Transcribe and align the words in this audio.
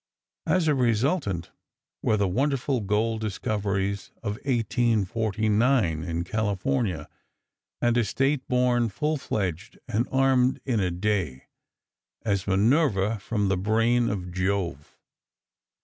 As 0.47 0.67
a 0.67 0.73
resultant 0.73 1.51
were 2.01 2.17
the 2.17 2.27
wonderful 2.27 2.79
gold 2.81 3.21
discoveries 3.21 4.09
of 4.23 4.37
1849, 4.45 6.03
in 6.03 6.23
California, 6.23 7.07
and 7.83 7.95
a 7.95 8.03
State 8.03 8.47
born 8.47 8.89
full 8.89 9.17
fledged 9.17 9.77
and 9.87 10.07
armed 10.11 10.59
in 10.65 10.79
a 10.79 10.89
day, 10.89 11.43
as 12.23 12.47
Minerva 12.47 13.19
from 13.19 13.47
the 13.47 13.57
brain 13.57 14.09
of 14.09 14.31
Jove. 14.31 14.97